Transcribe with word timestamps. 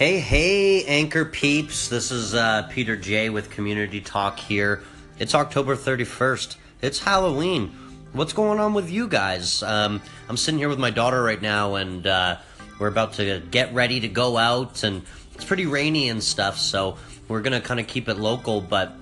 Hey, 0.00 0.18
hey, 0.18 0.82
Anchor 0.84 1.26
peeps. 1.26 1.88
This 1.88 2.10
is 2.10 2.34
uh, 2.34 2.62
Peter 2.70 2.96
J 2.96 3.28
with 3.28 3.50
Community 3.50 4.00
Talk 4.00 4.38
here. 4.38 4.82
It's 5.18 5.34
October 5.34 5.76
31st. 5.76 6.56
It's 6.80 6.98
Halloween. 6.98 7.68
What's 8.14 8.32
going 8.32 8.60
on 8.60 8.72
with 8.72 8.90
you 8.90 9.08
guys? 9.08 9.62
Um, 9.62 10.00
I'm 10.26 10.38
sitting 10.38 10.56
here 10.56 10.70
with 10.70 10.78
my 10.78 10.88
daughter 10.88 11.22
right 11.22 11.42
now, 11.42 11.74
and 11.74 12.06
uh, 12.06 12.38
we're 12.78 12.86
about 12.86 13.12
to 13.16 13.40
get 13.50 13.74
ready 13.74 14.00
to 14.00 14.08
go 14.08 14.38
out, 14.38 14.84
and 14.84 15.02
it's 15.34 15.44
pretty 15.44 15.66
rainy 15.66 16.08
and 16.08 16.24
stuff, 16.24 16.56
so 16.56 16.96
we're 17.28 17.42
gonna 17.42 17.60
kind 17.60 17.78
of 17.78 17.86
keep 17.86 18.08
it 18.08 18.16
local, 18.16 18.62
but 18.62 18.94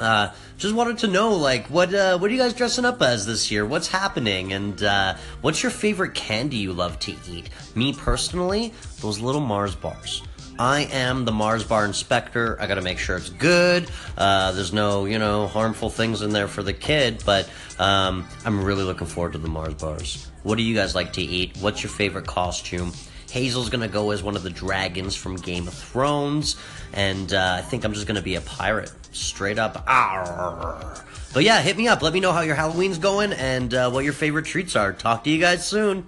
uh, 0.00 0.32
just 0.58 0.74
wanted 0.74 0.98
to 0.98 1.06
know, 1.06 1.34
like, 1.34 1.66
what 1.66 1.94
uh, 1.94 2.18
what 2.18 2.30
are 2.30 2.34
you 2.34 2.40
guys 2.40 2.54
dressing 2.54 2.84
up 2.84 3.02
as 3.02 3.26
this 3.26 3.50
year? 3.50 3.66
What's 3.66 3.88
happening, 3.88 4.52
and 4.52 4.82
uh, 4.82 5.16
what's 5.40 5.62
your 5.62 5.70
favorite 5.70 6.14
candy 6.14 6.56
you 6.56 6.72
love 6.72 6.98
to 7.00 7.14
eat? 7.28 7.50
Me 7.74 7.92
personally, 7.92 8.72
those 9.00 9.20
little 9.20 9.40
Mars 9.40 9.74
bars. 9.74 10.22
I 10.58 10.82
am 10.92 11.24
the 11.24 11.32
Mars 11.32 11.64
bar 11.64 11.84
inspector. 11.84 12.56
I 12.60 12.66
got 12.68 12.76
to 12.76 12.82
make 12.82 12.98
sure 12.98 13.16
it's 13.16 13.30
good. 13.30 13.90
Uh, 14.16 14.52
there's 14.52 14.72
no, 14.72 15.04
you 15.04 15.18
know, 15.18 15.48
harmful 15.48 15.90
things 15.90 16.22
in 16.22 16.30
there 16.30 16.46
for 16.46 16.62
the 16.62 16.72
kid, 16.72 17.24
but 17.26 17.50
um, 17.80 18.24
I'm 18.44 18.64
really 18.64 18.84
looking 18.84 19.08
forward 19.08 19.32
to 19.32 19.38
the 19.38 19.48
Mars 19.48 19.74
bars. 19.74 20.30
What 20.44 20.56
do 20.56 20.62
you 20.62 20.74
guys 20.74 20.94
like 20.94 21.14
to 21.14 21.22
eat? 21.22 21.56
What's 21.56 21.82
your 21.82 21.90
favorite 21.90 22.26
costume? 22.26 22.92
Hazel's 23.34 23.68
gonna 23.68 23.88
go 23.88 24.12
as 24.12 24.22
one 24.22 24.36
of 24.36 24.44
the 24.44 24.50
dragons 24.50 25.16
from 25.16 25.34
Game 25.34 25.66
of 25.66 25.74
Thrones, 25.74 26.54
and 26.92 27.34
uh, 27.34 27.56
I 27.58 27.62
think 27.62 27.82
I'm 27.82 27.92
just 27.92 28.06
gonna 28.06 28.22
be 28.22 28.36
a 28.36 28.40
pirate, 28.40 28.92
straight 29.10 29.58
up. 29.58 29.82
Arr. 29.88 31.02
But 31.32 31.42
yeah, 31.42 31.60
hit 31.60 31.76
me 31.76 31.88
up. 31.88 32.00
Let 32.00 32.12
me 32.12 32.20
know 32.20 32.30
how 32.30 32.42
your 32.42 32.54
Halloween's 32.54 32.98
going 32.98 33.32
and 33.32 33.74
uh, 33.74 33.90
what 33.90 34.04
your 34.04 34.12
favorite 34.12 34.44
treats 34.44 34.76
are. 34.76 34.92
Talk 34.92 35.24
to 35.24 35.30
you 35.30 35.40
guys 35.40 35.66
soon. 35.66 36.06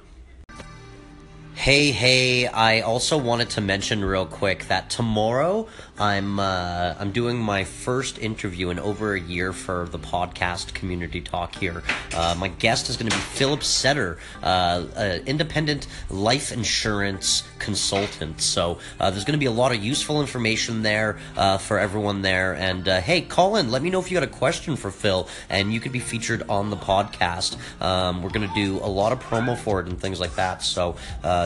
Hey, 1.56 1.90
hey! 1.90 2.46
I 2.46 2.82
also 2.82 3.16
wanted 3.16 3.50
to 3.50 3.62
mention 3.62 4.04
real 4.04 4.26
quick 4.26 4.68
that 4.68 4.90
tomorrow 4.90 5.66
I'm 5.98 6.38
uh, 6.38 6.94
I'm 7.00 7.10
doing 7.10 7.38
my 7.38 7.64
first 7.64 8.18
interview 8.18 8.68
in 8.68 8.78
over 8.78 9.14
a 9.14 9.20
year 9.20 9.54
for 9.54 9.88
the 9.88 9.98
podcast 9.98 10.74
Community 10.74 11.22
Talk 11.22 11.56
here. 11.56 11.82
Uh, 12.14 12.36
my 12.38 12.48
guest 12.48 12.90
is 12.90 12.98
going 12.98 13.10
to 13.10 13.16
be 13.16 13.22
Philip 13.22 13.64
Setter, 13.64 14.18
uh, 14.42 14.84
an 14.94 15.22
independent 15.26 15.88
life 16.10 16.52
insurance 16.52 17.42
consultant. 17.58 18.42
So 18.42 18.78
uh, 19.00 19.10
there's 19.10 19.24
going 19.24 19.32
to 19.32 19.38
be 19.38 19.46
a 19.46 19.50
lot 19.50 19.74
of 19.74 19.82
useful 19.82 20.20
information 20.20 20.82
there 20.82 21.18
uh, 21.36 21.56
for 21.56 21.78
everyone 21.78 22.20
there. 22.20 22.54
And 22.54 22.86
uh, 22.86 23.00
hey, 23.00 23.22
call 23.22 23.56
in. 23.56 23.70
Let 23.70 23.82
me 23.82 23.88
know 23.88 23.98
if 23.98 24.10
you 24.10 24.20
got 24.20 24.28
a 24.28 24.30
question 24.30 24.76
for 24.76 24.90
Phil, 24.90 25.26
and 25.48 25.72
you 25.72 25.80
could 25.80 25.92
be 25.92 26.00
featured 26.00 26.42
on 26.50 26.68
the 26.68 26.76
podcast. 26.76 27.56
Um, 27.80 28.22
we're 28.22 28.30
going 28.30 28.46
to 28.46 28.54
do 28.54 28.76
a 28.84 28.86
lot 28.86 29.12
of 29.12 29.20
promo 29.20 29.58
for 29.58 29.80
it 29.80 29.88
and 29.88 29.98
things 29.98 30.20
like 30.20 30.36
that. 30.36 30.62
So 30.62 30.96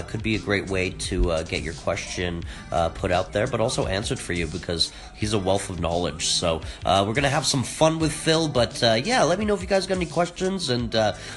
uh, 0.00 0.08
could 0.08 0.22
be 0.22 0.34
a 0.34 0.38
great 0.38 0.68
way 0.68 0.90
to 0.90 1.30
uh, 1.30 1.42
get 1.42 1.62
your 1.62 1.74
question 1.74 2.42
uh, 2.72 2.88
put 2.88 3.12
out 3.12 3.32
there, 3.32 3.46
but 3.46 3.60
also 3.60 3.86
answered 3.86 4.18
for 4.18 4.32
you 4.32 4.46
because 4.46 4.92
he's 5.14 5.32
a 5.32 5.38
wealth 5.38 5.70
of 5.70 5.80
knowledge. 5.80 6.26
So 6.26 6.62
uh, 6.84 7.04
we're 7.06 7.14
gonna 7.14 7.28
have 7.28 7.46
some 7.46 7.62
fun 7.62 7.98
with 7.98 8.12
Phil. 8.12 8.48
But 8.48 8.82
uh, 8.82 9.00
yeah, 9.04 9.22
let 9.22 9.38
me 9.38 9.44
know 9.44 9.54
if 9.54 9.60
you 9.60 9.68
guys 9.68 9.86
got 9.86 9.96
any 9.96 10.06
questions, 10.06 10.70
and 10.70 10.94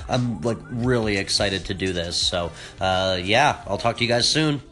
I'm 0.09 0.41
like 0.41 0.57
really 0.71 1.17
excited 1.17 1.65
to 1.65 1.73
do 1.73 1.93
this. 1.93 2.15
So 2.17 2.51
yeah, 2.79 3.61
I'll 3.67 3.77
talk 3.77 3.97
to 3.97 4.03
you 4.03 4.09
guys 4.09 4.27
soon. 4.27 4.63